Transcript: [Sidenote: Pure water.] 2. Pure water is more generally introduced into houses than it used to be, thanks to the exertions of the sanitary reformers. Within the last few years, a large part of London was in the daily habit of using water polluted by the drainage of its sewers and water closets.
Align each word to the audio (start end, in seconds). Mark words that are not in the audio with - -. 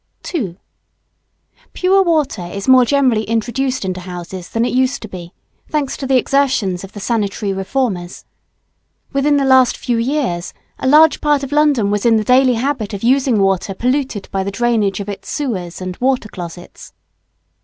[Sidenote: 0.23 0.33
Pure 0.33 0.43
water.] 0.49 0.55
2. 1.59 1.69
Pure 1.73 2.03
water 2.05 2.45
is 2.57 2.67
more 2.67 2.85
generally 2.85 3.21
introduced 3.25 3.85
into 3.85 3.99
houses 3.99 4.49
than 4.49 4.65
it 4.65 4.73
used 4.73 4.99
to 5.03 5.07
be, 5.07 5.31
thanks 5.69 5.95
to 5.95 6.07
the 6.07 6.17
exertions 6.17 6.83
of 6.83 6.93
the 6.93 6.99
sanitary 6.99 7.53
reformers. 7.53 8.25
Within 9.13 9.37
the 9.37 9.45
last 9.45 9.77
few 9.77 9.97
years, 9.97 10.55
a 10.79 10.87
large 10.87 11.21
part 11.21 11.43
of 11.43 11.51
London 11.51 11.91
was 11.91 12.03
in 12.03 12.17
the 12.17 12.23
daily 12.23 12.55
habit 12.55 12.95
of 12.95 13.03
using 13.03 13.37
water 13.39 13.75
polluted 13.75 14.27
by 14.31 14.43
the 14.43 14.49
drainage 14.49 14.99
of 14.99 15.07
its 15.07 15.29
sewers 15.29 15.79
and 15.79 15.97
water 15.97 16.29
closets. 16.29 16.93